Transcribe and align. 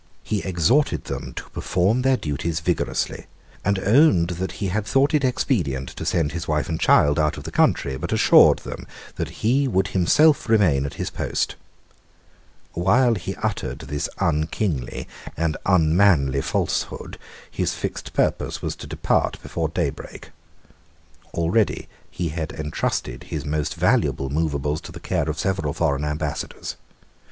He 0.23 0.41
exhorted 0.41 1.03
them 1.03 1.31
to 1.35 1.47
perform 1.51 2.01
their 2.01 2.17
duties 2.17 2.59
vigorously, 2.59 3.27
and 3.63 3.77
owned 3.77 4.29
that 4.41 4.53
he 4.53 4.69
had 4.69 4.83
thought 4.87 5.13
it 5.13 5.23
expedient 5.23 5.89
to 5.89 6.05
send 6.07 6.31
his 6.31 6.47
wife 6.47 6.67
and 6.67 6.79
child 6.79 7.19
out 7.19 7.37
of 7.37 7.43
the 7.43 7.51
country, 7.51 7.95
but 7.97 8.11
assured 8.11 8.57
them 8.65 8.87
that 9.17 9.29
he 9.45 9.67
would 9.67 9.89
himself 9.89 10.49
remain 10.49 10.87
at 10.87 10.95
his 10.95 11.11
post. 11.11 11.53
While 12.73 13.13
he 13.13 13.35
uttered 13.35 13.77
this 13.81 14.09
unkingly 14.17 15.07
and 15.37 15.55
unmanly 15.67 16.41
falsehood, 16.41 17.19
his 17.51 17.75
fixed 17.75 18.13
purpose 18.13 18.59
was 18.59 18.75
to 18.77 18.87
depart 18.87 19.39
before 19.43 19.69
daybreak. 19.69 20.31
Already 21.35 21.87
he 22.09 22.29
had 22.29 22.51
entrusted 22.53 23.25
his 23.25 23.45
most 23.45 23.75
valuable 23.75 24.31
moveables 24.31 24.81
to 24.81 24.91
the 24.91 24.99
care 24.99 25.29
of 25.29 25.37
several 25.37 25.73
foreign 25.73 26.05
Ambassadors. 26.05 26.75